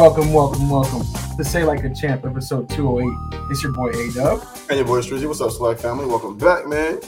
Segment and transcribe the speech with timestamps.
[0.00, 1.02] Welcome, welcome, welcome
[1.36, 3.50] to Say Like a Champ, episode 208.
[3.50, 4.46] It's your boy A Dub.
[4.70, 5.26] And your boy Strizzy.
[5.26, 6.06] What's up, Slack family?
[6.06, 7.00] Welcome back, man.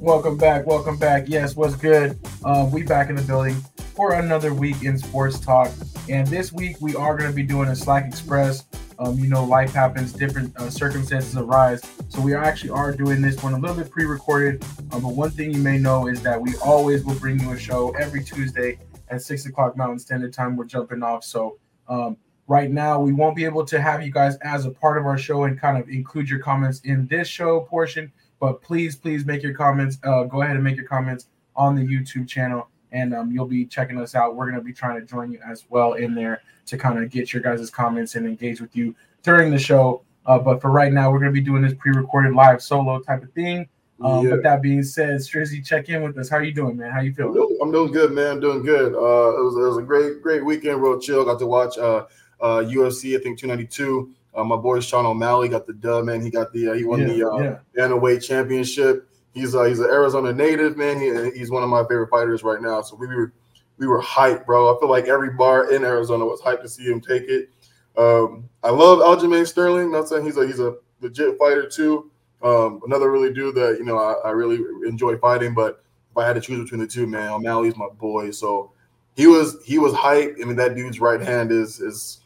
[0.00, 1.26] Welcome back, welcome back.
[1.28, 2.18] Yes, what's good?
[2.44, 3.54] Uh, we back in the building
[3.94, 5.70] for another week in sports talk.
[6.08, 8.64] And this week we are going to be doing a Slack Express.
[8.98, 11.80] Um, you know, life happens, different uh, circumstances arise.
[12.08, 14.64] So we actually are doing this one a little bit pre-recorded.
[14.90, 17.58] Um, but one thing you may know is that we always will bring you a
[17.58, 18.80] show every Tuesday
[19.10, 20.56] at six o'clock Mountain Standard Time.
[20.56, 21.22] We're jumping off.
[21.22, 22.16] So um,
[22.48, 25.18] right now, we won't be able to have you guys as a part of our
[25.18, 28.12] show and kind of include your comments in this show portion.
[28.40, 29.98] But please, please make your comments.
[30.02, 33.64] Uh, go ahead and make your comments on the YouTube channel, and um, you'll be
[33.64, 34.34] checking us out.
[34.34, 37.10] We're going to be trying to join you as well in there to kind of
[37.10, 40.02] get your guys' comments and engage with you during the show.
[40.26, 43.22] Uh, but for right now, we're going to be doing this pre-recorded live solo type
[43.22, 43.68] of thing.
[44.00, 44.32] Um, Yeah.
[44.32, 46.28] With that being said, Strizzy, check in with us.
[46.28, 46.90] How you doing, man?
[46.90, 47.58] How you feeling?
[47.62, 48.32] I'm doing good, man.
[48.32, 48.94] I'm doing good.
[48.94, 51.24] Uh, it was it was a great great weekend, real chill.
[51.24, 52.06] Got to watch uh,
[52.42, 53.18] uh, UFC.
[53.18, 54.10] I think 292.
[54.34, 56.20] Uh, my boy Sean O'Malley got the dub, man.
[56.22, 57.58] He got the uh, he won Yeah, the uh, yeah.
[57.76, 59.08] bantamweight championship.
[59.34, 61.00] He's uh, he's an Arizona native, man.
[61.00, 62.82] He, he's one of my favorite fighters right now.
[62.82, 63.32] So we were
[63.78, 64.74] we were hyped, bro.
[64.74, 67.50] I feel like every bar in Arizona was hyped to see him take it.
[67.96, 69.90] Um, I love Aljamain Sterling.
[69.92, 72.10] Not saying he's a he's a legit fighter too.
[72.42, 76.26] Um, another really dude that you know I, I really enjoy fighting, but if I
[76.26, 78.30] had to choose between the two, man, O'Malley's my boy.
[78.30, 78.72] So
[79.14, 80.40] he was he was hyped.
[80.40, 82.21] I mean, that dude's right hand is is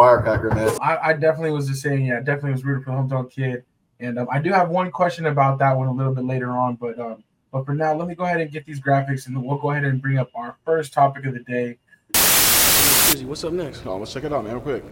[0.00, 0.70] firecracker, man.
[0.80, 3.64] I, I definitely was just saying, yeah, definitely was rooting for the hometown kid.
[3.98, 6.76] And um, I do have one question about that one a little bit later on,
[6.76, 9.42] but um, but for now, let me go ahead and get these graphics, and then
[9.42, 11.76] we'll go ahead and bring up our first topic of the day.
[12.14, 13.84] Strizzy, what's up next?
[13.84, 14.84] Oh, let's check it out, man, real quick.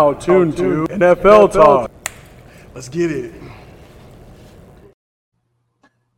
[0.00, 1.90] Now tune to NFL Talk.
[2.74, 3.34] Let's get it.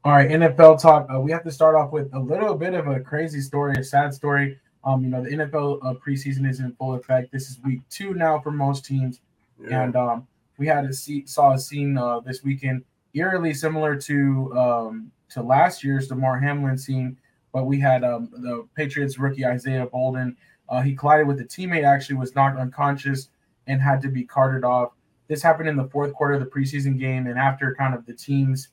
[0.03, 1.07] All right, NFL talk.
[1.15, 3.85] Uh, we have to start off with a little bit of a crazy story, a
[3.85, 4.59] sad story.
[4.85, 7.33] Um, you know, the NFL uh, preseason is in full effect.
[7.33, 9.21] This is week two now for most teams.
[9.63, 9.83] Yeah.
[9.83, 10.27] and um,
[10.57, 15.43] we had a see, saw a scene uh, this weekend eerily similar to um, to
[15.43, 17.17] last year's Damar Hamlin scene,
[17.53, 20.37] but we had um, the Patriots rookie Isaiah Bolden.
[20.69, 23.29] Uh, he collided with a teammate, actually was knocked unconscious
[23.67, 24.93] and had to be carted off.
[25.29, 28.15] This happened in the fourth quarter of the preseason game, and after kind of the
[28.15, 28.69] teams,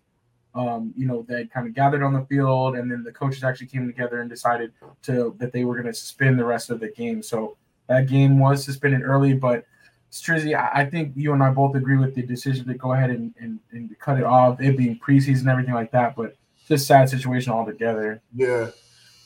[0.55, 3.67] um, you know, they kind of gathered on the field, and then the coaches actually
[3.67, 6.89] came together and decided to that they were going to suspend the rest of the
[6.89, 7.21] game.
[7.21, 9.65] So that game was suspended early, but
[10.11, 13.09] Strizzy, I I think you and I both agree with the decision to go ahead
[13.09, 16.15] and, and, and cut it off, it being preseason and everything like that.
[16.15, 16.35] But
[16.67, 18.21] just sad situation altogether.
[18.33, 18.71] Yeah,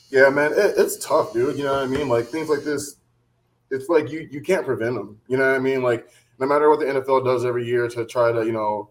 [0.10, 1.58] yeah, man, it, it's tough, dude.
[1.58, 2.10] You know what I mean?
[2.10, 2.98] Like things like this,
[3.70, 5.20] it's like you you can't prevent them.
[5.28, 5.82] You know what I mean?
[5.82, 6.08] Like
[6.40, 8.90] no matter what the NFL does every year to try to, you know,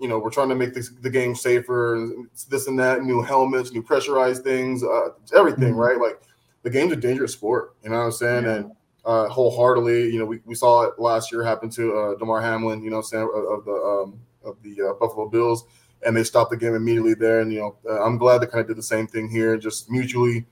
[0.00, 2.10] you know, we're trying to make this, the game safer,
[2.48, 5.76] this and that, new helmets, new pressurized things, uh, everything, Mhm.
[5.76, 5.98] right?
[6.00, 6.20] Like
[6.62, 7.74] the game's a dangerous sport.
[7.82, 8.44] You know what I'm saying?
[8.44, 8.54] Yeah.
[8.54, 8.72] And
[9.04, 12.82] uh, wholeheartedly, you know, we, we saw it last year happen to uh, Damar Hamlin,
[12.82, 15.64] you know, what I'm saying of, of the um, of the uh, Buffalo Bills
[16.04, 17.40] and they stopped the game immediately there.
[17.40, 19.90] And you know, uh, I'm glad they kind of did the same thing here, just
[19.90, 20.46] mutually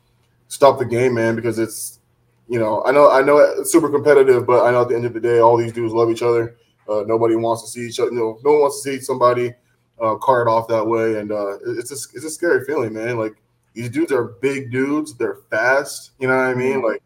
[0.48, 2.00] stop the game, man, because it's
[2.48, 5.06] you know, I know I know it's super competitive, but I know at the end
[5.06, 6.56] of the day, all these dudes love each other.
[6.88, 8.10] Uh, nobody wants to see each other.
[8.10, 9.52] You know, no one wants to see somebody
[10.00, 13.16] uh, carted off that way, and uh, it's a, it's a scary feeling, man.
[13.18, 13.36] Like
[13.72, 16.12] these dudes are big dudes, they're fast.
[16.18, 16.82] You know what I mean?
[16.82, 17.02] Like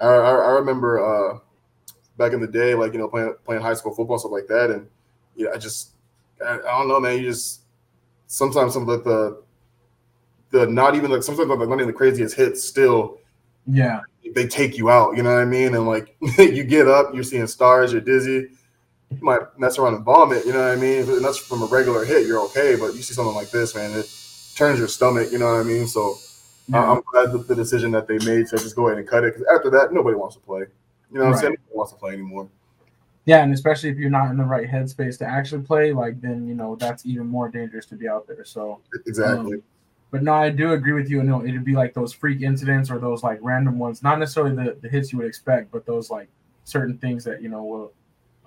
[0.00, 1.38] I, I, I remember uh,
[2.16, 4.70] back in the day, like you know, playing playing high school football stuff like that,
[4.70, 4.88] and
[5.36, 5.90] you know, I just
[6.44, 7.18] I, I don't know, man.
[7.18, 7.62] You just
[8.26, 9.42] sometimes some of the
[10.50, 13.18] the not even like sometimes like not even the craziest hits still
[13.66, 14.00] Yeah.
[14.34, 15.16] they take you out.
[15.16, 15.74] You know what I mean?
[15.74, 18.48] And like you get up, you're seeing stars, you're dizzy.
[19.10, 20.46] You might mess around and vomit.
[20.46, 21.08] You know what I mean?
[21.08, 22.26] And that's from a regular hit.
[22.26, 24.08] You're okay, but you see something like this, man, it
[24.54, 25.32] turns your stomach.
[25.32, 25.86] You know what I mean?
[25.86, 26.16] So
[26.68, 26.90] Yeah.
[26.90, 29.34] I'm glad that the decision that they made to just go ahead and cut it.
[29.34, 30.60] Because after that, nobody wants to play.
[31.10, 31.56] You know what I'm saying?
[31.58, 32.48] Nobody wants to play anymore.
[33.26, 36.46] Yeah, and especially if you're not in the right headspace to actually play, like then
[36.46, 38.44] you know that's even more dangerous to be out there.
[38.44, 39.56] So Exactly.
[39.56, 39.62] Um,
[40.10, 41.18] But no, I do agree with you.
[41.18, 44.56] You know, it'd be like those freak incidents or those like random ones, not necessarily
[44.56, 46.28] the, the hits you would expect, but those like
[46.64, 47.92] certain things that you know will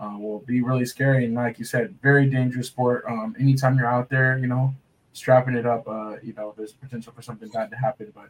[0.03, 1.25] uh, will be really scary.
[1.25, 3.05] And like you said, very dangerous sport.
[3.07, 4.73] Um, anytime you're out there, you know,
[5.13, 8.11] strapping it up, uh, you know, there's potential for something bad to happen.
[8.13, 8.29] But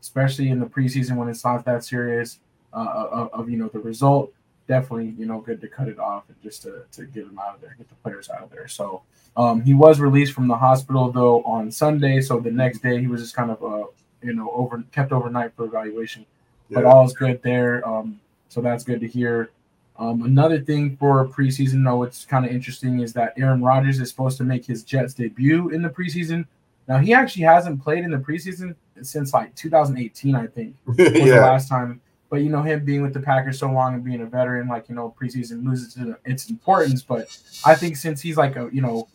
[0.00, 2.40] especially in the preseason when it's not that serious
[2.72, 4.32] uh, of, of you know the result,
[4.68, 7.54] definitely you know good to cut it off and just to, to get them out
[7.54, 8.68] of there, get the players out of there.
[8.68, 9.02] So.
[9.36, 13.08] Um, he was released from the hospital though on Sunday, so the next day he
[13.08, 13.86] was just kind of uh,
[14.22, 16.24] you know over kept overnight for evaluation.
[16.70, 19.50] But all is good there, um, so that's good to hear.
[19.96, 24.10] Um, another thing for preseason, though, what's kind of interesting is that Aaron Rodgers is
[24.10, 26.46] supposed to make his Jets debut in the preseason.
[26.88, 31.40] Now he actually hasn't played in the preseason since like 2018, I think was the
[31.40, 34.26] last time But you know, him being with the Packers so long and being a
[34.26, 37.02] veteran, like you know, preseason loses its importance.
[37.02, 39.08] But I think since he's like a you know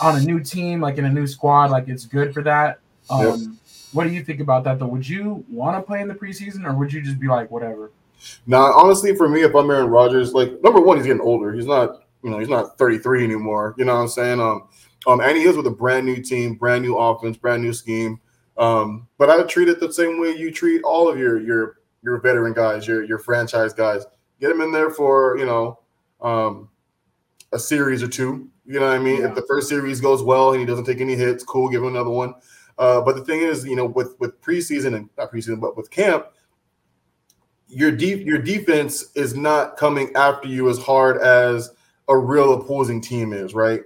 [0.00, 2.80] on a new team, like in a new squad, like it's good for that.
[3.08, 3.38] Um, yep.
[3.92, 4.88] What do you think about that though?
[4.88, 7.92] Would you want to play in the preseason, or would you just be like whatever?
[8.46, 11.52] Now, honestly, for me, if I'm Aaron Rodgers, like number one, he's getting older.
[11.52, 13.74] He's not, you know, he's not 33 anymore.
[13.78, 14.40] You know what I'm saying?
[14.40, 14.68] Um,
[15.06, 18.20] um, and he is with a brand new team, brand new offense, brand new scheme.
[18.56, 22.20] Um, but I treat it the same way you treat all of your your your
[22.20, 24.04] veteran guys, your your franchise guys.
[24.40, 25.80] Get them in there for you know
[26.20, 26.68] um,
[27.52, 28.48] a series or two.
[28.66, 29.20] You know what I mean?
[29.20, 29.28] Yeah.
[29.28, 31.88] If the first series goes well and he doesn't take any hits, cool, give him
[31.88, 32.34] another one.
[32.78, 35.90] Uh, but the thing is, you know, with with preseason and not preseason, but with
[35.90, 36.26] camp,
[37.74, 41.70] your deep your defense is not coming after you as hard as
[42.08, 43.80] a real opposing team is, right?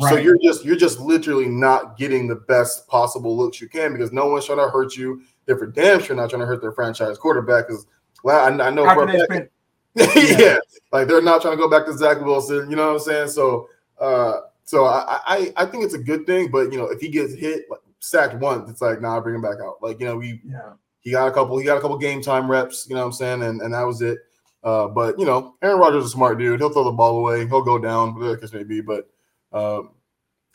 [0.00, 0.10] Right.
[0.10, 4.12] So you're just you're just literally not getting the best possible looks you can because
[4.12, 5.22] no one's trying to hurt you.
[5.46, 7.86] They're for damn sure not trying to hurt their franchise quarterback because
[8.22, 9.50] well, I, I know fact,
[9.94, 10.38] yeah.
[10.38, 10.56] yeah,
[10.92, 12.70] like they're not trying to go back to Zach Wilson.
[12.70, 13.28] You know what I'm saying?
[13.28, 13.68] So,
[13.98, 16.50] uh, so I, I I think it's a good thing.
[16.50, 19.42] But you know, if he gets hit like, sacked once, it's like nah, bring him
[19.42, 19.82] back out.
[19.82, 20.72] Like you know, we yeah.
[21.00, 22.86] He got a couple he got a couple game time reps.
[22.88, 23.42] You know what I'm saying?
[23.42, 24.18] And and that was it.
[24.64, 26.60] Uh, but you know, Aaron Rodgers is a smart dude.
[26.60, 27.46] He'll throw the ball away.
[27.46, 28.80] He'll go down, whatever the case may be.
[28.80, 29.08] But
[29.52, 29.90] um,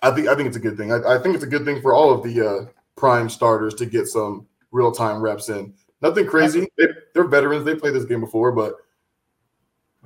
[0.01, 0.91] I think I think it's a good thing.
[0.91, 3.85] I, I think it's a good thing for all of the uh, prime starters to
[3.85, 5.73] get some real time reps in.
[6.01, 6.67] Nothing crazy.
[6.77, 7.63] They, are veterans.
[7.63, 8.75] They played this game before, but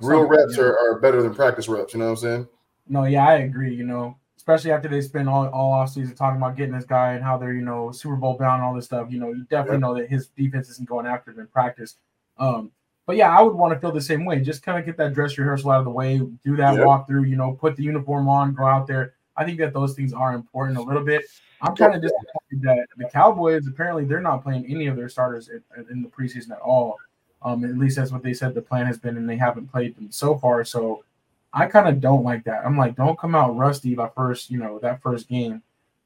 [0.00, 1.92] real reps are, are better than practice reps.
[1.92, 2.48] You know what I'm saying?
[2.88, 3.74] No, yeah, I agree.
[3.74, 4.16] You know,
[4.48, 7.36] especially after they spend all, all off season talking about getting this guy and how
[7.36, 9.08] they're, you know, Super Bowl bound and all this stuff.
[9.10, 9.80] You know, you definitely yep.
[9.82, 11.96] know that his defense isn't going after him in practice.
[12.38, 12.72] Um,
[13.04, 14.40] but yeah, I would want to feel the same way.
[14.40, 16.86] Just kind of get that dress rehearsal out of the way, do that yep.
[16.86, 19.12] walkthrough, you know, put the uniform on, go out there.
[19.36, 21.26] I think that those things are important a little bit.
[21.60, 25.50] I'm kind of disappointed that the Cowboys apparently they're not playing any of their starters
[25.50, 26.96] in, in the preseason at all.
[27.42, 29.94] Um, at least that's what they said the plan has been, and they haven't played
[29.94, 30.64] them so far.
[30.64, 31.04] So
[31.52, 32.64] I kind of don't like that.
[32.64, 35.62] I'm like, don't come out rusty by first, you know, that first game.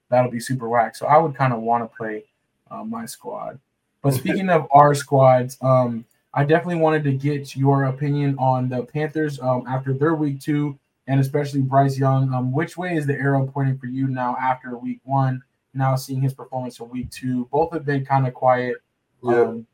[0.09, 0.95] That'll be super whack.
[0.95, 2.25] So I would kind of want to play
[2.71, 3.59] uh, my squad.
[4.03, 6.05] But speaking of our squads, um,
[6.35, 10.79] I definitely wanted to get your opinion on the Panthers um, after their week two,
[11.07, 12.33] and especially Bryce Young.
[12.33, 15.43] Um, which way is the arrow pointing for you now after week one?
[15.75, 18.77] Now seeing his performance in week two, both have been kind of quiet.
[19.23, 19.41] Yeah.
[19.41, 19.67] Um,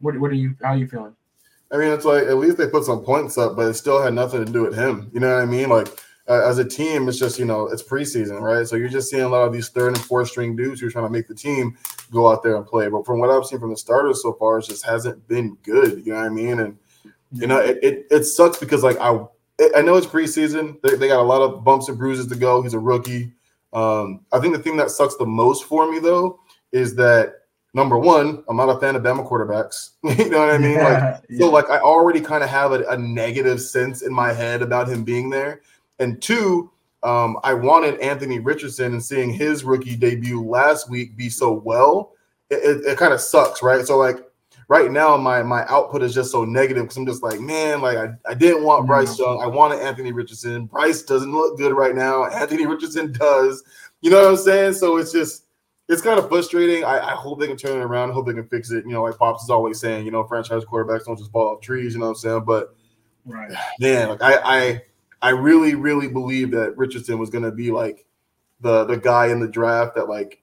[0.00, 0.54] what, what are you?
[0.62, 1.16] How are you feeling?
[1.72, 4.14] I mean, it's like at least they put some points up, but it still had
[4.14, 5.10] nothing to do with him.
[5.12, 5.68] You know what I mean?
[5.68, 5.88] Like
[6.28, 8.66] uh, as a team, it's just you know it's preseason, right?
[8.66, 10.90] So you're just seeing a lot of these third and fourth string dudes who are
[10.90, 11.76] trying to make the team
[12.10, 12.88] go out there and play.
[12.88, 16.04] But from what I've seen from the starters so far, it just hasn't been good.
[16.04, 16.60] You know what I mean?
[16.60, 16.78] And
[17.32, 19.18] you know it it, it sucks because like I
[19.76, 20.80] I know it's preseason.
[20.82, 22.62] They, they got a lot of bumps and bruises to go.
[22.62, 23.32] He's a rookie.
[23.72, 26.40] Um, I think the thing that sucks the most for me though
[26.72, 27.43] is that
[27.74, 29.90] number one, I'm not a fan of Bama quarterbacks.
[30.18, 30.72] you know what I mean?
[30.72, 31.38] Yeah, like, yeah.
[31.40, 34.88] so like I already kind of have a, a, negative sense in my head about
[34.88, 35.60] him being there.
[35.98, 36.70] And two,
[37.02, 42.12] um, I wanted Anthony Richardson and seeing his rookie debut last week be so well,
[42.48, 43.84] it, it, it kind of sucks, right?
[43.84, 44.18] So like
[44.68, 47.98] right now, my my output is just so negative because I'm just like, man, like
[47.98, 50.66] I, I didn't want Bryce Young, I wanted Anthony Richardson.
[50.66, 52.26] Bryce doesn't look good right now.
[52.26, 53.62] Anthony Richardson does.
[54.00, 54.74] You know what I'm saying?
[54.74, 55.43] So it's just
[55.88, 56.84] it's kind of frustrating.
[56.84, 58.10] I, I, hope they can turn it around.
[58.10, 58.84] I hope they can fix it.
[58.86, 61.60] You know, like Pops is always saying, you know, franchise quarterbacks don't just fall off
[61.60, 61.92] trees.
[61.92, 62.44] You know what I'm saying?
[62.46, 62.74] But
[63.26, 64.82] right, man, like I I
[65.20, 68.06] I really really believe that Richardson was going to be like
[68.60, 70.40] the the guy in the draft that like.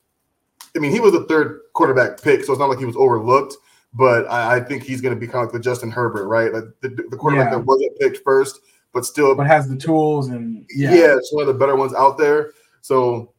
[0.73, 3.57] I mean, he was the third quarterback pick, so it's not like he was overlooked.
[3.93, 6.53] But I, I think he's going to be kind of like the Justin Herbert, right?
[6.53, 7.57] Like the, the quarterback yeah.
[7.57, 8.61] that wasn't picked first,
[8.93, 11.93] but still, but has the tools and yeah, yeah it's one of the better ones
[11.93, 12.53] out there.
[12.79, 13.30] So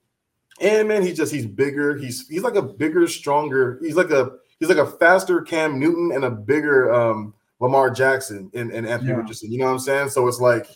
[0.62, 1.96] and man, he's just he's bigger.
[1.96, 3.78] He's he's like a bigger, stronger.
[3.82, 8.50] He's like a he's like a faster Cam Newton and a bigger um Lamar Jackson
[8.54, 9.16] and, and Anthony yeah.
[9.16, 9.52] Richardson.
[9.52, 10.08] You know what I'm saying?
[10.10, 10.66] So it's like,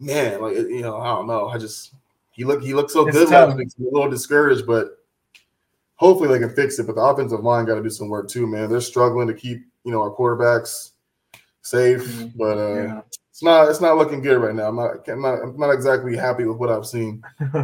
[0.00, 1.48] man, like you know, I don't know.
[1.48, 1.94] I just
[2.32, 3.32] he look he looked so it's good.
[3.32, 4.98] I'm a little discouraged, but
[5.96, 6.86] hopefully they can fix it.
[6.86, 8.70] But the offensive line got to do some work too, man.
[8.70, 10.92] They're struggling to keep you know our quarterbacks
[11.60, 12.38] safe, mm-hmm.
[12.38, 13.00] but uh, yeah.
[13.30, 14.68] it's not it's not looking good right now.
[14.68, 17.22] I'm not I'm not, I'm not exactly happy with what I've seen.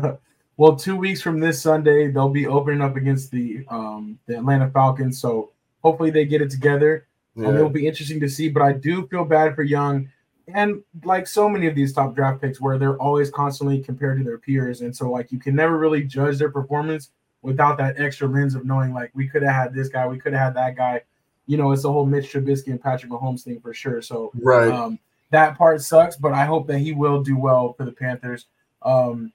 [0.60, 4.68] Well, two weeks from this Sunday, they'll be opening up against the um, the Atlanta
[4.68, 5.18] Falcons.
[5.18, 5.52] So
[5.82, 7.06] hopefully they get it together.
[7.34, 7.46] Yeah.
[7.46, 8.50] Um, it'll be interesting to see.
[8.50, 10.10] But I do feel bad for Young,
[10.48, 14.24] and like so many of these top draft picks, where they're always constantly compared to
[14.24, 17.08] their peers, and so like you can never really judge their performance
[17.40, 20.34] without that extra lens of knowing like we could have had this guy, we could
[20.34, 21.00] have had that guy.
[21.46, 24.02] You know, it's the whole Mitch Trubisky and Patrick Mahomes thing for sure.
[24.02, 24.98] So right, um,
[25.30, 28.44] that part sucks, but I hope that he will do well for the Panthers.
[28.82, 29.32] Um,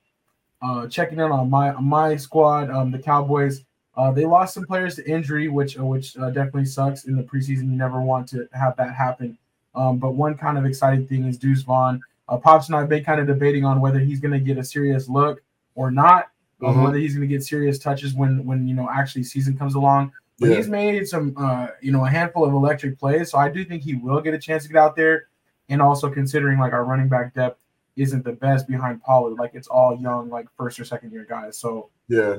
[0.65, 3.63] uh, checking in on my my squad, um, the Cowboys.
[3.97, 7.23] Uh, they lost some players to injury, which uh, which uh, definitely sucks in the
[7.23, 7.69] preseason.
[7.71, 9.37] You never want to have that happen.
[9.75, 12.01] Um, but one kind of exciting thing is Deuce Vaughn.
[12.27, 14.57] Uh, Pops and I have been kind of debating on whether he's going to get
[14.57, 15.41] a serious look
[15.75, 16.29] or not,
[16.63, 16.83] um, Mhm.
[16.83, 20.11] whether he's going to get serious touches when when you know actually season comes along.
[20.39, 20.55] But Yeah.
[20.57, 23.83] he's made some uh, you know a handful of electric plays, so I do think
[23.83, 25.27] he will get a chance to get out there.
[25.69, 27.59] And also considering like our running back depth
[27.95, 31.57] isn't the best behind Pollard, like it's all young like first or second year guys.
[31.57, 32.37] So Yeah.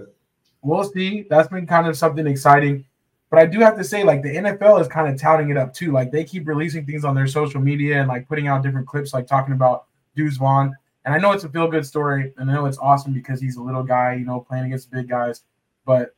[0.62, 1.26] we'll see.
[1.30, 2.84] That's been kind of something exciting.
[3.30, 5.74] But I do have to say, like the NFL is kind of touting it up
[5.74, 5.90] too.
[5.92, 9.12] Like they keep releasing things on their social media and like putting out different clips,
[9.12, 10.74] like talking about Deuce Vaughn.
[11.04, 13.56] And I know it's a feel good story, and I know it's awesome because he's
[13.56, 15.42] a little guy, you know, playing against big guys.
[15.84, 16.14] But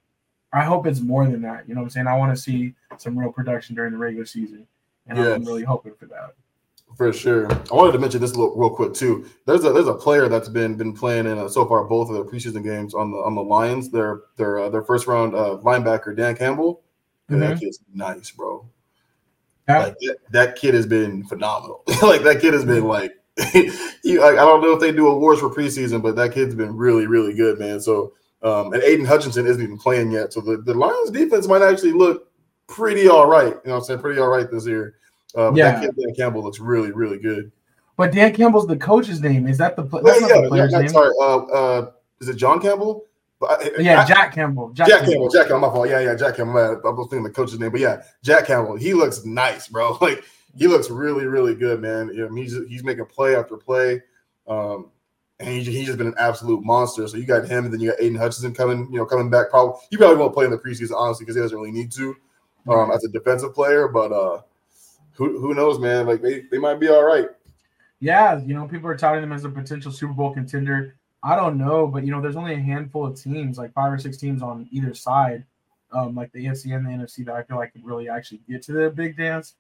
[0.53, 1.69] I hope it's more than that.
[1.69, 2.07] You know what I'm saying?
[2.07, 4.67] I want to see some real production during the regular season,
[5.07, 6.35] and I'm really hoping for that.
[6.97, 7.49] For sure.
[7.51, 9.27] I wanted to mention this little, real quick too.
[9.47, 12.15] There's a there's a player that's been been playing in uh, so far both of
[12.15, 13.91] their preseason games on the on the Lions.
[13.91, 16.83] Their their uh, their first round uh, linebacker Dan Campbell.
[17.29, 18.67] And that kid's nice, bro.
[19.69, 19.79] Yeah.
[19.81, 21.85] Like that, that kid has been phenomenal.
[22.03, 23.13] like that kid has been like,
[23.53, 26.75] he, like I don't know if they do awards for preseason, but that kid's been
[26.75, 27.81] really really good, man.
[27.81, 31.63] So um, and Aidan Hutchinson isn't even playing yet, so the, the Lions defense might
[31.63, 32.31] actually look
[32.67, 33.47] pretty all right.
[33.47, 34.95] You know, what I'm saying pretty all right this year.
[35.35, 35.81] Uh, but Yeah.
[35.81, 37.53] kid Dan Campbell looks really really good.
[37.97, 39.47] But Dan Campbell's the coach's name.
[39.49, 40.89] Is that the pl- Yeah, that's not yeah, the player's yeah, name?
[40.89, 41.13] sorry.
[41.21, 43.05] Uh, uh, is it John Campbell?
[43.41, 44.71] But I- Yeah, I- Jack Campbell.
[44.71, 45.29] Jack Campbell.
[45.29, 45.69] Jack Campbell.
[45.69, 45.89] My fault.
[45.89, 46.59] Yeah, yeah, Jack Campbell.
[46.59, 48.77] I was thinking the coach's name, but yeah, Jack Campbell.
[48.77, 49.97] He looks nice, bro.
[50.01, 50.23] Like
[50.57, 52.09] he looks really, really good, man.
[52.15, 54.01] You know, he's he's making play after play,
[54.49, 54.91] um,
[55.41, 57.07] and he's, he's just been an absolute monster.
[57.07, 59.51] So you got him, and then you got Aidan Hutchinson coming, you know, coming back.
[59.51, 62.17] Probably he probably won't play in the preseason, honestly, because he doesn't really need to
[62.69, 63.87] um, as a defensive player.
[63.89, 64.41] But uh,
[65.19, 66.07] who who knows, man?
[66.07, 67.29] Like they they might be all right.
[68.01, 70.95] Yeah, you know, people are touting them as a potential Super Bowl contender.
[71.25, 73.99] I don't know, but you know, there's only a handful of teams, like five or
[73.99, 75.45] six teams on either side,
[75.91, 78.63] um, like the AFC and the NFC, that I feel like could really actually get
[78.63, 79.55] to the big dance.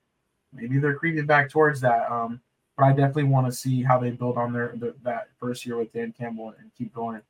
[0.53, 2.11] Maybe they're creeping back towards that.
[2.11, 2.41] Um,
[2.77, 5.77] but I definitely want to see how they build on their, their that first year
[5.77, 7.21] with Dan Campbell and keep going.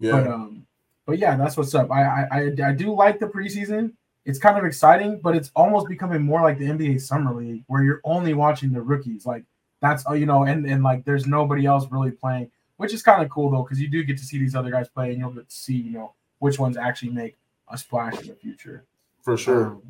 [0.00, 0.66] Yeah, But um,
[1.06, 1.92] but yeah, that's what's up.
[1.92, 3.92] I, I I I do like the preseason.
[4.28, 7.82] It's kind of exciting, but it's almost becoming more like the NBA summer league, where
[7.82, 9.24] you're only watching the rookies.
[9.24, 9.44] Like
[9.80, 13.22] that's uh, you know, and and like there's nobody else really playing, which is kind
[13.22, 15.30] of cool though, because you do get to see these other guys play, and you'll
[15.30, 17.38] get to see you know which ones actually make
[17.70, 18.84] a splash in the future.
[19.22, 19.68] for sure.
[19.68, 19.82] Um,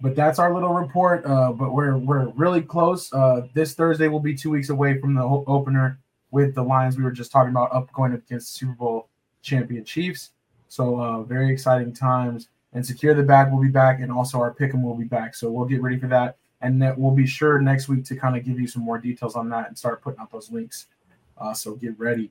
[0.00, 1.26] but that's our little report.
[1.26, 3.12] Uh, but we're we're really close.
[3.12, 5.98] Uh, this Thursday will be two weeks away from the opener
[6.30, 9.08] with the Lions we were just talking about up going up against Super Bowl
[9.42, 10.30] champion Chiefs.
[10.68, 12.48] So uh, very exciting times.
[12.78, 15.34] And secure the bag will be back, and also our pick'em will be back.
[15.34, 18.36] So we'll get ready for that, and that we'll be sure next week to kind
[18.36, 20.86] of give you some more details on that and start putting out those links.
[21.36, 22.30] Uh, so get ready.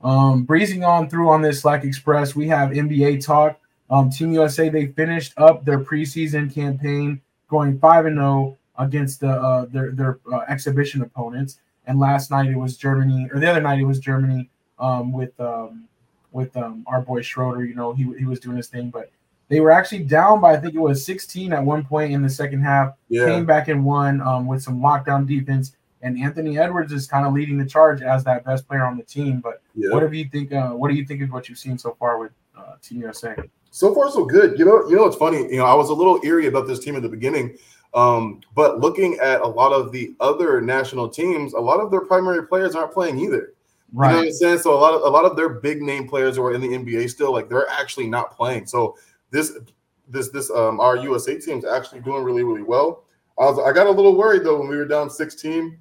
[0.00, 3.58] Um, breezing on through on this Slack Express, we have NBA talk.
[3.90, 9.32] Um, Team USA they finished up their preseason campaign, going five and zero against the
[9.32, 11.58] uh, their their uh, exhibition opponents.
[11.88, 14.48] And last night it was Germany, or the other night it was Germany
[14.78, 15.88] um, with um,
[16.30, 17.64] with um, our boy Schroeder.
[17.64, 19.10] You know he he was doing his thing, but
[19.52, 22.30] they were actually down by I think it was 16 at one point in the
[22.30, 22.94] second half.
[23.10, 25.76] Yeah, Came back and won um, with some lockdown defense.
[26.00, 29.02] And Anthony Edwards is kind of leading the charge as that best player on the
[29.02, 29.40] team.
[29.40, 29.90] But yeah.
[29.90, 30.54] what do you think?
[30.54, 33.36] Uh, what do you think of what you've seen so far with uh, Team USA?
[33.70, 34.58] So far, so good.
[34.58, 35.42] You know, you know, it's funny.
[35.42, 37.58] You know, I was a little eerie about this team at the beginning,
[37.92, 42.00] um, but looking at a lot of the other national teams, a lot of their
[42.00, 43.52] primary players aren't playing either.
[43.92, 44.58] You know what I'm saying?
[44.60, 46.68] So a lot of a lot of their big name players who are in the
[46.68, 48.66] NBA still, like they're actually not playing.
[48.66, 48.96] So
[49.32, 49.58] this
[50.06, 53.04] this this um our USA team's actually doing really really well.
[53.38, 55.78] I was I got a little worried though when we were down 16.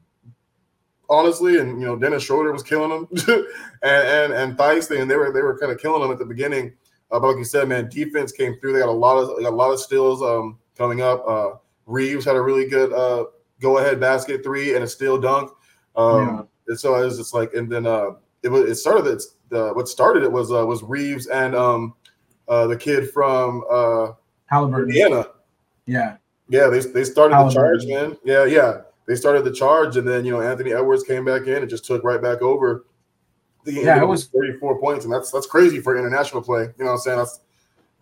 [1.09, 3.07] Honestly, and you know Dennis Schroeder was killing them,
[3.83, 6.73] and and and they were they were kind of killing them at the beginning.
[7.11, 8.71] Uh, but like you said, man, defense came through.
[8.71, 11.27] They got a lot of a lot of steals um, coming up.
[11.27, 11.55] Uh,
[11.85, 13.25] Reaves had a really good uh,
[13.59, 15.51] go ahead basket three and a steal dunk.
[15.97, 18.11] Um, And so it was just like, and then uh,
[18.43, 19.07] it was it started.
[19.07, 21.95] It's the what started it was uh, was Reaves and um,
[22.51, 24.11] uh, the kid from uh,
[24.47, 24.89] Halliburton.
[24.89, 25.25] Indiana.
[25.85, 26.17] Yeah.
[26.49, 28.17] Yeah, they they started the charge, man.
[28.25, 31.55] Yeah, yeah, they started the charge, and then you know Anthony Edwards came back in
[31.61, 32.85] and just took right back over.
[33.63, 36.63] The Yeah, it was- 34 points, and that's that's crazy for international play.
[36.77, 37.17] You know what I'm saying?
[37.19, 37.39] That's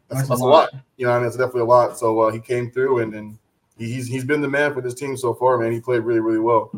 [0.08, 0.74] that's, That's that's, a lot.
[0.74, 0.82] lot.
[0.98, 1.96] You know, I mean, it's definitely a lot.
[2.00, 3.38] So uh, he came through, and and
[3.78, 5.72] he's he's been the man for this team so far, man.
[5.72, 6.72] He played really really well.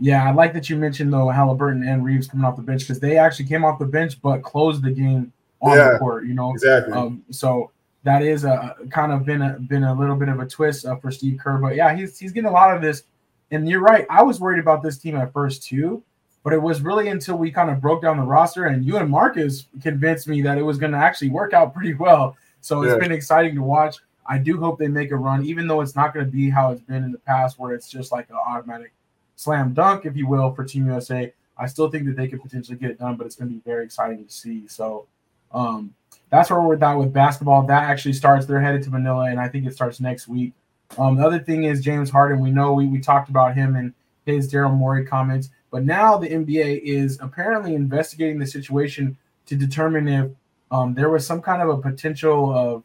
[0.00, 2.98] Yeah, I like that you mentioned though Halliburton and Reaves coming off the bench because
[2.98, 5.92] they actually came off the bench but closed the game on Yeah.
[5.92, 6.26] the court.
[6.26, 6.92] You know, Exactly.
[6.94, 7.70] um, so
[8.04, 10.96] that is a kind of been a been a little bit of a twist uh,
[10.96, 11.58] for Steve Kerr.
[11.58, 13.02] But yeah, he's he's getting a lot of this.
[13.50, 14.06] And you're right.
[14.10, 16.02] I was worried about this team at first too,
[16.44, 19.08] but it was really until we kind of broke down the roster and you and
[19.10, 22.36] Marcus convinced me that it was going to actually work out pretty well.
[22.60, 22.98] So it's Yeah.
[22.98, 23.96] been exciting to watch.
[24.26, 26.70] I do hope they make a run, even though it's not going to be how
[26.70, 28.92] it's been in the past, where it's just like an automatic
[29.36, 31.32] slam dunk, if you will, for Team USA.
[31.56, 33.62] I still think that they could potentially get it done, but it's going to be
[33.64, 34.68] very exciting to see.
[34.68, 35.06] So
[35.52, 35.94] um,
[36.30, 37.66] that's where we're at with basketball.
[37.66, 38.46] That actually starts.
[38.46, 40.52] They're headed to Manila, and I think it starts next week.
[40.96, 42.40] Um, the other thing is James Harden.
[42.40, 43.92] We know we, we talked about him and
[44.26, 50.08] his Daryl Morey comments, but now the NBA is apparently investigating the situation to determine
[50.08, 50.30] if
[50.70, 52.84] um, there was some kind of a potential of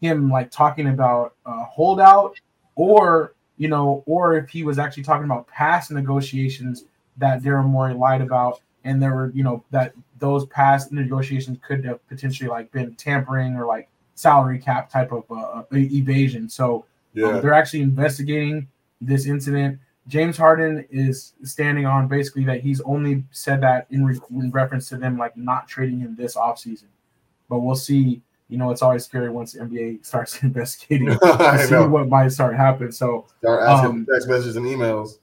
[0.00, 2.38] him like talking about uh, holdout
[2.74, 6.84] or you know or if he was actually talking about past negotiations
[7.16, 11.84] that Daryl Morey lied about and there were you know that those past negotiations could
[11.84, 16.84] have potentially like been tampering or like salary cap type of uh, evasion so
[17.24, 18.66] um, they're actually investigating
[19.00, 19.78] this incident.
[20.08, 24.88] James Harden is standing on basically that he's only said that in, re- in reference
[24.90, 26.88] to them like not trading him this offseason.
[27.48, 28.20] But we'll see.
[28.48, 31.88] You know, it's always scary once the NBA starts investigating to see know.
[31.88, 32.92] what might start happening.
[32.92, 35.18] So Start asking Um, text messages and emails.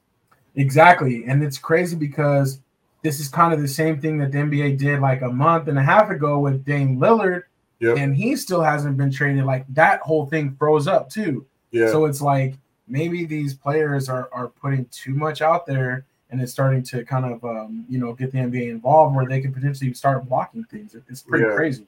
[0.55, 1.25] Exactly.
[1.27, 2.59] And it's crazy because
[3.01, 5.77] this is kind of the same thing that the NBA did like a month and
[5.77, 7.43] a half ago with Dame Lillard,
[7.79, 7.97] Yep.
[7.97, 9.43] and he still hasn't been traded.
[9.45, 11.45] Like that whole thing froze up too.
[11.71, 11.89] Yeah.
[11.91, 12.55] So it's like
[12.87, 17.25] maybe these players are, are putting too much out there and it's starting to kind
[17.25, 20.95] of um, you know get the NBA involved where they can potentially start blocking things.
[21.09, 21.55] It's pretty Yeah.
[21.55, 21.85] crazy.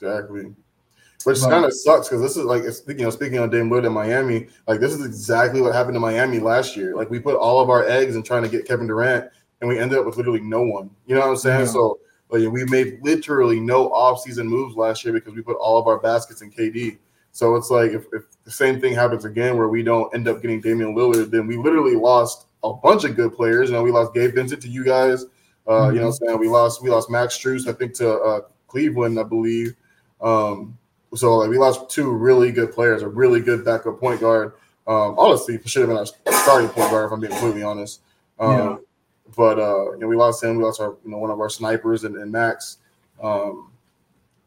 [0.00, 0.54] Exactly.
[1.24, 3.92] Which kind of sucks because this is like you know speaking of Dame Lillard in
[3.92, 6.94] Miami, like this is exactly what happened to Miami last year.
[6.94, 9.28] Like we put all of our eggs in trying to get Kevin Durant,
[9.60, 10.90] and we ended up with literally no one.
[11.06, 11.60] You know what I'm saying?
[11.60, 11.66] Yeah.
[11.66, 11.98] So
[12.30, 15.98] like we made literally no offseason moves last year because we put all of our
[15.98, 16.98] baskets in KD.
[17.32, 20.40] So it's like if, if the same thing happens again where we don't end up
[20.40, 23.68] getting Damian Lillard, then we literally lost a bunch of good players.
[23.68, 25.24] You know, we lost Gabe Vincent to you guys.
[25.68, 28.12] Uh, You know, what I'm saying we lost we lost Max Strus, I think, to
[28.12, 29.74] uh, Cleveland, I believe.
[30.20, 30.78] Um,
[31.14, 34.54] so like we lost two really good players, a really good backup point guard.
[34.86, 36.06] Um, honestly, should have been our
[36.42, 38.00] starting point guard if I'm being completely honest.
[38.38, 38.76] Um, Yeah.
[39.34, 40.56] But uh, you know, we lost him.
[40.56, 42.78] We lost our you know one of our snipers and, and Max.
[43.22, 43.70] Um,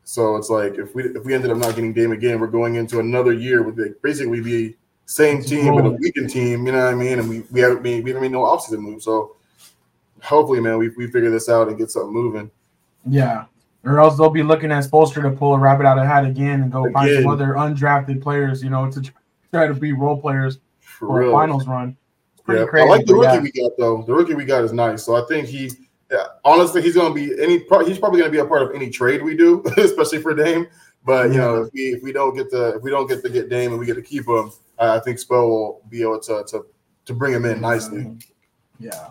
[0.03, 2.75] so it's like if we if we ended up not getting Dame again, we're going
[2.75, 6.65] into another year with like basically the same team but a weakened team.
[6.65, 7.19] You know what I mean?
[7.19, 9.03] And we we haven't made we haven't made no offseason move.
[9.03, 9.35] So
[10.21, 12.49] hopefully, man, we we figure this out and get something moving.
[13.05, 13.45] Yeah.
[13.83, 16.63] Or else they'll be looking at Spoelstra to pull a rabbit out of hat again
[16.63, 19.01] and go find some other undrafted players, you know, to
[19.51, 21.95] try to be role players For for a finals run.
[22.49, 22.87] Pretty Yeah, crazy.
[22.87, 24.03] I like the rookie we got though.
[24.03, 25.03] The rookie we got is nice.
[25.03, 25.71] So I think he,
[26.11, 27.59] yeah, honestly, he's gonna be any.
[27.85, 30.67] He's probably gonna be a part of any trade we do, especially for Dame.
[31.05, 33.29] But you know, if we if we don't get the if we don't get to
[33.29, 36.43] get Dame and we get to keep him, I think Spell will be able to
[36.47, 36.65] to
[37.05, 38.11] to bring him in nicely.
[38.79, 39.09] Yeah.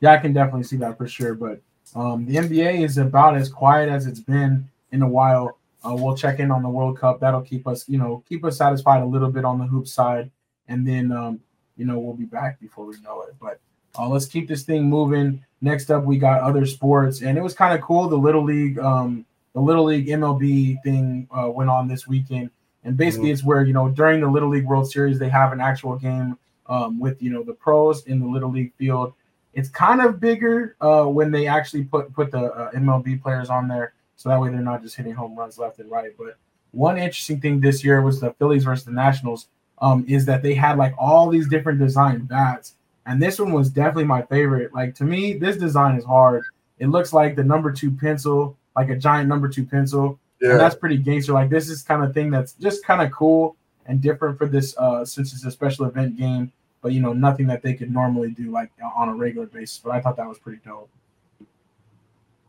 [0.00, 1.34] Yeah, I can definitely see that for sure.
[1.34, 1.60] But
[1.94, 5.58] um, the NBA is about as quiet as it's been in a while.
[5.84, 7.20] Uh, we'll check in on the World Cup.
[7.20, 10.30] That'll keep us, you know, keep us satisfied a little bit on the hoop side,
[10.68, 11.40] and then, um,
[11.76, 13.34] you know, we'll be back before we know it.
[13.40, 13.60] But
[13.98, 15.44] uh, let's keep this thing moving.
[15.60, 18.08] Next up, we got other sports, and it was kind of cool.
[18.08, 22.50] The little league, um, the little league MLB thing uh, went on this weekend,
[22.84, 25.60] and basically, it's where you know during the Little League World Series they have an
[25.60, 29.14] actual game um, with you know the pros in the little league field.
[29.54, 33.66] It's kind of bigger uh, when they actually put put the uh, MLB players on
[33.66, 36.12] there, so that way they're not just hitting home runs left and right.
[36.18, 36.36] But
[36.72, 39.48] one interesting thing this year was the Phillies versus the Nationals.
[39.78, 43.68] Um, is that they had like all these different design bats, and this one was
[43.68, 44.72] definitely my favorite.
[44.72, 46.44] Like to me, this design is hard.
[46.78, 50.56] It looks like the number two pencil, like a giant number two pencil, and Yeah,
[50.56, 51.32] that's pretty gangster.
[51.32, 54.76] Like this is kind of thing that's just kind of cool and different for this
[54.78, 58.30] uh since it's a special event game, but you know, nothing that they could normally
[58.30, 59.78] do like on a regular basis.
[59.78, 60.90] But I thought that was pretty dope.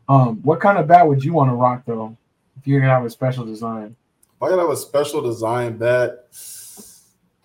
[0.08, 2.16] Um, what kind of bat would you want to rock though?
[2.58, 3.94] If you're gonna have a special design.
[4.36, 6.26] if I could have a special design bat.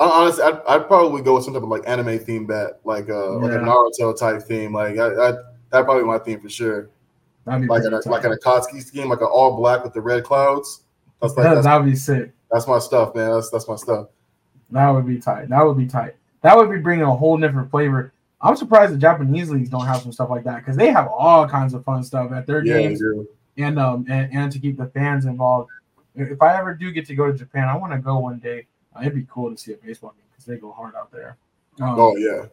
[0.04, 3.10] Hon- Honestly, I'd, I'd probably go with some type of like anime theme bat, like
[3.10, 4.74] uh like a Naruto type theme.
[4.74, 5.32] Like I, I
[5.70, 6.90] that'd probably be my theme for sure.
[7.46, 10.24] That'd be Like an like an Akatsuki scheme, like an all black with the red
[10.24, 10.84] clouds.
[11.22, 12.32] That's like that, that's, that'd be sick.
[12.52, 13.32] that's my stuff, man.
[13.32, 14.08] That's that's my stuff.
[14.72, 15.50] That would be tight.
[15.50, 16.16] That would be tight.
[16.42, 18.12] That would be bringing a whole different flavor.
[18.42, 21.48] I'm surprised the Japanese leagues don't have some stuff like that because they have all
[21.48, 23.02] kinds of fun stuff at their Yeah, games.
[23.58, 25.70] and um and, and to keep the fans involved.
[26.16, 28.68] If I ever do get to go to Japan, I want to go one day.
[28.96, 31.38] Uh, it'd be cool to see a baseball game because they go hard out there.
[31.82, 32.46] Um, Oh yeah.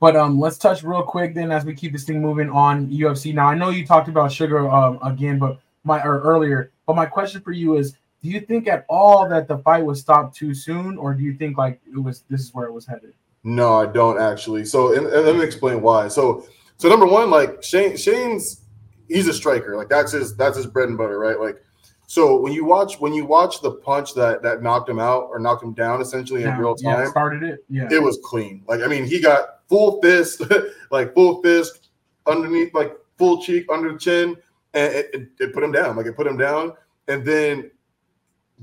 [0.00, 3.34] But um, let's touch real quick then as we keep this thing moving on UFC.
[3.34, 6.70] Now I know you talked about Suga um again, but my or earlier.
[6.86, 7.92] But my question for you is:
[8.22, 11.34] Do you think at all that the fight was stopped too soon, or do you
[11.34, 13.12] think like it was this is where it was headed?
[13.44, 14.64] No, I don't actually.
[14.64, 16.08] So, and, and let me explain why.
[16.08, 18.62] So, so number one, like Shane, Shane's,
[19.08, 19.76] he's a striker.
[19.76, 21.38] Like that's his, that's his bread and butter, right?
[21.38, 21.62] Like
[22.10, 25.38] So when you watch when you watch the punch that that knocked him out or
[25.38, 27.66] knocked him down essentially in Yeah, real yeah, time, started it.
[27.68, 27.86] Yeah.
[27.92, 28.64] it was clean.
[28.66, 30.40] Like I mean, he got full fist,
[30.90, 31.90] like full fist
[32.26, 34.36] underneath, like full cheek under the chin,
[34.72, 35.96] and it, it, it put him down.
[35.96, 36.72] Like it put him down,
[37.08, 37.70] and then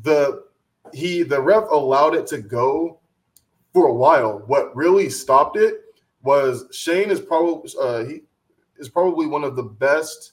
[0.02, 0.46] the
[0.92, 3.00] he the ref allowed it to go
[3.74, 4.40] for a while.
[4.48, 5.82] What really stopped it
[6.24, 8.22] was Shane is probably uh, he
[8.80, 10.32] is probably one of the best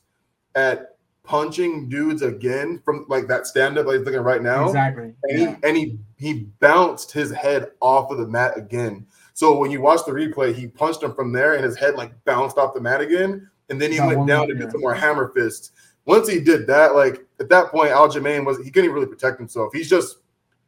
[0.54, 0.91] at
[1.24, 5.14] punching dudes again from like that stand up like he's looking right now exactly.
[5.24, 5.56] and Yeah.
[5.60, 9.06] he and he he bounced his head off of the mat again.
[9.34, 12.12] So when you watch the replay, he punched him from there, and his head like
[12.24, 14.54] bounced off the mat again, and then he Got went down yeah.
[14.66, 15.70] do some more hammer fists.
[16.04, 19.38] Once he did that, like at that point, Aljamain was he couldn't even really protect
[19.38, 19.72] himself.
[19.72, 20.18] He's just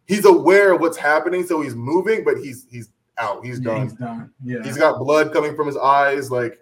[0.06, 3.44] he's aware of what's happening, so he's moving, but he's he's out.
[3.44, 3.82] He's Yeah, done.
[3.82, 4.30] He's done.
[4.44, 4.62] Yeah.
[4.62, 6.58] He's got blood coming from his eyes, like.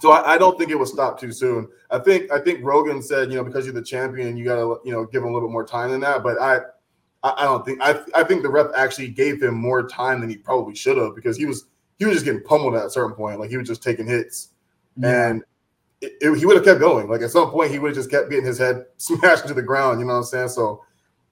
[0.00, 1.68] So I, I don't think it was stopped too soon.
[1.90, 4.92] I think I think Rogan said, you know, because you're the champion, you gotta you
[4.92, 6.22] know give him a little bit more time than that.
[6.22, 6.58] But I
[7.22, 10.36] I, don't think I I think the ref actually gave him more time than he
[10.36, 11.66] probably should have because he was
[11.98, 13.40] he was just getting pummeled at a certain point.
[13.40, 14.48] Like he was just taking hits,
[14.96, 15.28] Yeah.
[15.30, 15.44] and
[16.00, 17.08] it, it- he would have kept going.
[17.08, 19.62] Like at some point, he would have just kept getting his head smashed into the
[19.62, 20.00] ground.
[20.00, 20.48] You know what I'm saying?
[20.48, 20.82] So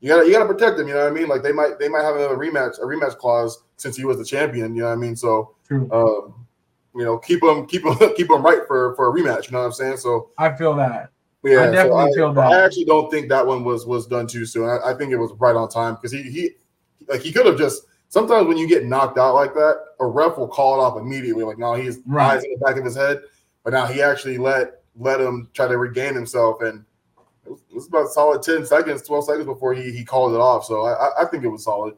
[0.00, 0.88] you gotta you gotta protect him.
[0.88, 1.28] You know what I mean?
[1.28, 4.24] Like they might they might have another rematch a rematch clause since he was the
[4.24, 4.74] champion.
[4.74, 5.16] You know what I mean?
[5.16, 5.90] So True.
[5.92, 6.46] um,
[6.94, 9.46] you know keep them, keep him keep him right for for a rematch.
[9.46, 9.96] You know what I'm saying?
[9.98, 11.10] So I feel that.
[11.42, 12.52] yeah, I so definitely I, feel that.
[12.52, 14.68] I actually don't think that one was was done too soon.
[14.68, 16.50] I, I think it was right on time because he he
[17.08, 17.84] like he could have just.
[18.08, 21.44] Sometimes when you get knocked out like that, a ref will call it off immediately.
[21.44, 22.34] Like, no, he's Right.
[22.36, 23.22] eyes in the back of his head.
[23.64, 26.84] But now he actually let let him try to regain himself, and
[27.46, 30.40] it was, it was about solid ten seconds, twelve seconds before he he called it
[30.40, 30.66] off.
[30.66, 31.94] So I I- I think it was solid.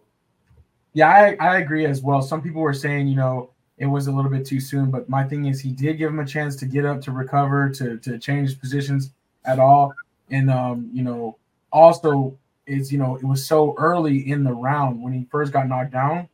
[0.93, 2.23] Yeah, I, I agree as well.
[2.23, 5.25] Some people were saying, you know, it was a little bit too soon, but my
[5.25, 8.19] thing is he did give him a chance to get up, to recover, to to
[8.19, 9.11] change positions
[9.45, 9.93] at all.
[10.31, 11.37] And um, you know,
[11.73, 15.69] also is you know, it was so early in the round when he first got
[15.69, 16.29] knocked down.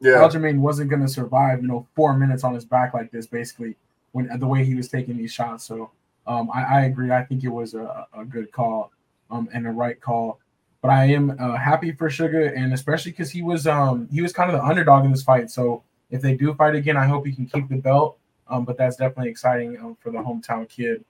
[0.00, 3.76] Yeah, Aljamain wasn't gonna survive, you know, four minutes on his back like this, basically,
[4.12, 5.64] when the way he was taking these shots.
[5.64, 5.90] So
[6.26, 7.12] um I, I agree.
[7.12, 8.92] I think it was a, a good call
[9.30, 10.38] um and a right call.
[10.82, 14.32] But I am uh, happy for Suga, and especially because he was um he was
[14.32, 15.50] kind of the underdog in this fight.
[15.50, 18.18] So if they do fight again, I hope he can keep the belt.
[18.48, 21.04] Um, but that's definitely exciting um, for the hometown kid.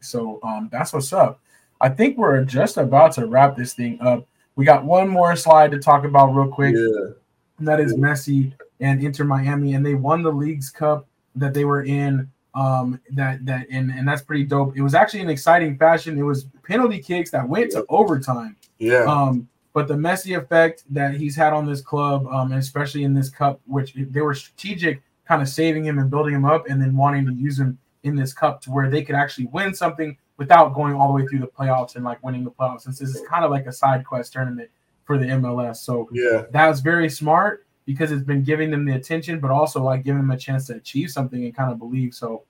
[0.00, 1.40] So um, that's what's up.
[1.80, 4.26] I think we're just about to wrap this thing up.
[4.56, 6.74] We got one more slide to talk about real quick.
[6.74, 7.12] yeah,
[7.58, 11.64] And that is Messi and Inter Miami, and they won the Leagues Cup that they
[11.64, 12.30] were in.
[12.54, 14.76] Um, that that and and that's pretty dope.
[14.76, 16.18] It was actually an exciting fashion.
[16.18, 18.56] It was penalty kicks that went to overtime.
[18.78, 19.04] yeah.
[19.04, 23.14] Um, but the Messi effect that he's had on this club, um, and especially in
[23.14, 26.80] this cup, which they were strategic, kind of saving him and building him up, and
[26.80, 30.16] then wanting to use him in this cup to where they could actually win something
[30.36, 32.82] without going all the way through the playoffs and like winning the playoffs.
[32.82, 34.70] Since this is kind of like a side quest tournament
[35.04, 38.94] for the MLS, so yeah, that was very smart because it's been giving them the
[38.94, 42.14] attention, but also like giving them a chance to achieve something and kind of believe.
[42.14, 42.44] So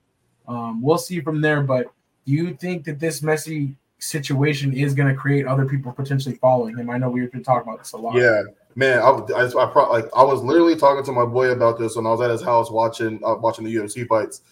[0.49, 1.63] um, we'll see from there.
[1.63, 1.87] But
[2.27, 6.77] do you think that this Messi situation is going to create other people potentially following
[6.77, 6.91] him?
[6.91, 8.15] I know we've been talking about this a lot.
[8.15, 8.43] Yeah,
[8.75, 9.01] man.
[9.01, 12.11] I, I, I like I was literally talking to my boy about this when I
[12.11, 14.43] was at his house watching uh, watching the UFC fights.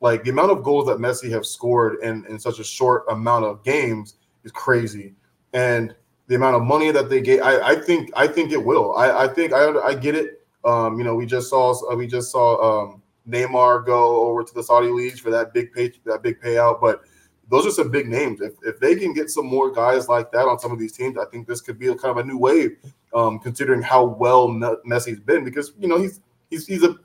[0.00, 3.44] Like the amount of goals that Messi have scored in in such a short amount
[3.44, 5.14] of games is crazy,
[5.52, 5.94] and
[6.28, 8.94] the amount of money that they get, I, I think I think it will.
[8.96, 10.46] I, I think I I get it.
[10.64, 14.54] Um, you know, we just saw uh, we just saw um, Neymar go over to
[14.54, 17.02] the Saudi leagues for that big pay that big payout, but
[17.50, 18.40] those are some big names.
[18.40, 21.16] If, if they can get some more guys like that on some of these teams,
[21.18, 22.76] I think this could be a kind of a new wave,
[23.14, 25.44] um, considering how well Me- Messi's been.
[25.44, 26.96] Because you know he's he's he's a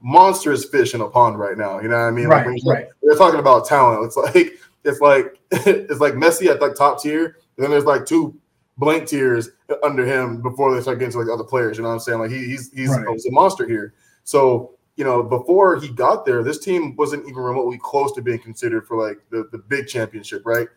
[0.00, 1.80] monstrous fish in a pond right now.
[1.80, 2.26] You know what I mean?
[2.26, 2.86] Right, when right.
[3.02, 4.04] We're talking about talent.
[4.04, 4.52] It's like
[4.84, 8.36] it's like it's like Messi at like top tier, and then there's like two
[8.78, 9.50] blank tiers
[9.82, 11.76] under him before they start getting to like other players.
[11.76, 12.18] You know what I'm saying?
[12.18, 13.06] Like he, he's he's, Right.
[13.12, 13.94] he's a monster here.
[14.24, 18.38] So you know, before he got there, this team wasn't even remotely close to being
[18.38, 20.68] considered for like the, the big championship, right?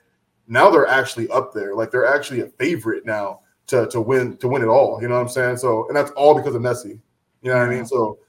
[0.47, 1.75] Now they're actually up there.
[1.75, 5.01] Like they're actually a favorite now to, to win to win it all.
[5.01, 5.57] You know what I'm saying?
[5.57, 6.99] So and that's all because of Messi.
[7.41, 7.85] You know what I mean?
[7.85, 8.19] So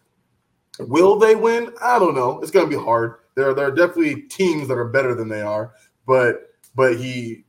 [0.80, 1.72] will they win?
[1.82, 2.40] I don't know.
[2.40, 3.16] It's gonna be hard.
[3.34, 5.72] There, there are definitely teams that are better than they are,
[6.06, 7.44] but but he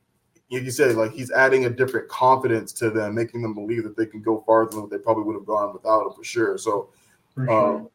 [0.50, 3.96] like you said, like he's adding a different confidence to them, making them believe that
[3.96, 6.56] they can go farther than what they probably would have gone without him for sure.
[6.56, 6.90] So
[7.34, 7.78] For sure.
[7.78, 7.88] um,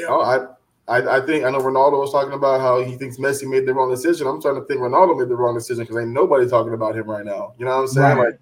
[0.00, 0.46] you know, I,
[0.88, 3.74] I, I think I know Ronaldo was talking about how he thinks Messi made the
[3.74, 4.26] wrong decision.
[4.26, 7.08] I'm trying to think Ronaldo made the wrong decision because ain't nobody talking about him
[7.08, 7.54] right now.
[7.58, 8.18] You know what I'm saying?
[8.18, 8.34] Right.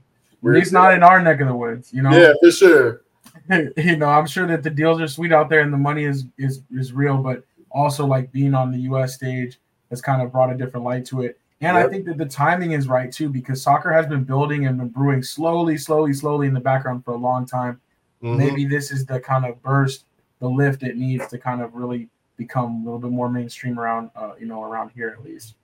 [0.42, 2.11] Like, least not in our neck of the woods, you know.
[2.11, 3.03] yeah, for sure.
[3.77, 6.27] you know, I'm sure that the deals are sweet out there and the money is
[6.38, 10.51] is is real, but also like being on the US stage has kind of brought
[10.51, 11.38] a different light to it.
[11.61, 14.79] And I think that the timing is right too, because soccer has been building and
[14.79, 17.81] been brewing slowly, slowly, slowly in the background for a long time.
[18.23, 18.37] Mhm.
[18.37, 20.05] Maybe this is the kind of burst,
[20.40, 24.11] the lift it needs to kind of really become a little bit more mainstream around,
[24.14, 25.55] uh, you know, around here at least.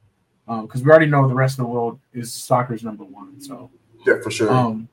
[0.46, 3.40] Because we already know the rest of the world is soccer's number one.
[3.40, 3.70] So,
[4.06, 4.52] Yeah, for sure.
[4.52, 4.88] um,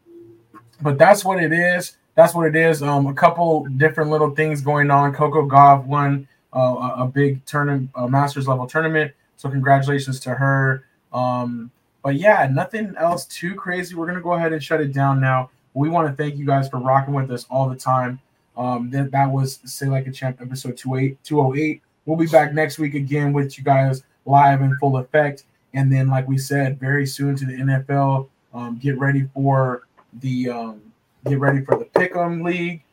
[0.81, 1.97] but that's what it is.
[2.15, 2.81] That's what it is.
[2.81, 5.13] Um, a couple different little things going on.
[5.13, 9.11] Coco Gauff won uh, a, a big tournament, a Masters level tournament.
[9.37, 10.85] So congratulations to her.
[11.11, 11.71] Um,
[12.03, 13.95] but yeah, nothing else too crazy.
[13.95, 15.49] We're gonna go ahead and shut it down now.
[15.73, 18.19] We want to thank you guys for rocking with us all the time.
[18.57, 21.81] Um, that, that was Say Like a Champ episode 28, 208.
[22.05, 25.43] We'll be back next week again with you guys live in full effect.
[25.73, 28.27] And then, like we said, very soon to the NFL.
[28.53, 29.87] Um, get ready for
[30.19, 30.81] the um,
[31.25, 32.83] get ready for the Pick'em League,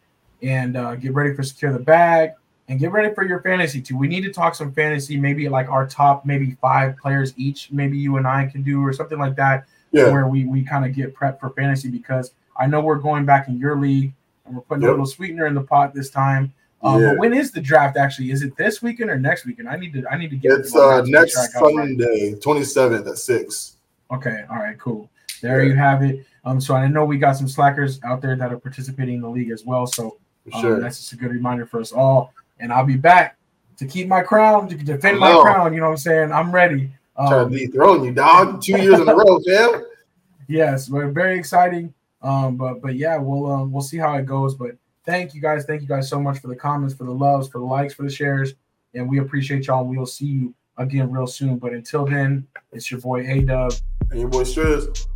[0.42, 2.30] and uh, get ready for Secure the Bag,
[2.68, 3.96] and get ready for your fantasy too.
[3.96, 7.72] We need to talk some fantasy, maybe like our top maybe five players each.
[7.72, 10.10] Maybe you and I can do or something like that yeah.
[10.12, 13.48] where we we kind of get prepped for fantasy because I know we're going back
[13.48, 14.12] in your league
[14.48, 16.52] and we're putting a little sweetener in the pot this time.
[16.82, 17.10] Um, Yeah.
[17.10, 18.30] But when is the draft actually?
[18.30, 19.68] Is it this weekend or next weekend?
[19.68, 21.42] I need to I need to get It's the uh, draft to make next sure
[21.42, 21.88] I got it right.
[21.88, 23.76] Sunday, 27th at 6.
[24.10, 25.08] Okay, all right, cool.
[25.42, 25.68] There Yeah.
[25.70, 26.24] you have it.
[26.44, 29.28] Um, so I know we got some slackers out there that are participating in the
[29.28, 29.86] league as well.
[29.86, 30.16] So
[30.54, 30.80] um, sure.
[30.80, 32.32] that's just a good reminder for us all.
[32.58, 33.36] And I'll be back
[33.76, 35.72] to keep my crown, to defend my crown.
[35.74, 36.32] You know what I'm saying?
[36.32, 36.90] I'm ready.
[37.16, 38.62] Trying Um, to dethrone you, dog.
[38.62, 39.84] Two years in a row, fam.
[40.48, 41.92] yes, we're very exciting.
[42.22, 44.54] Um, but but yeah, we'll um, we'll see how it goes.
[44.54, 44.72] But
[45.06, 47.58] thank you guys, thank you guys so much for the comments, for the loves, for
[47.58, 48.54] the likes, for the shares,
[48.94, 49.84] and we appreciate y'all.
[49.84, 51.58] We'll see you again real soon.
[51.58, 53.72] But until then, it's your boy A Dub.
[54.10, 55.06] And your boy Stress.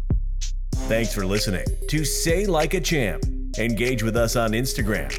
[0.87, 3.25] Thanks for listening to Say Like a Champ.
[3.59, 5.19] Engage with us on Instagram.